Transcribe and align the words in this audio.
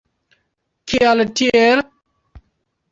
Kial 0.93 1.23
tiel? 1.41 1.87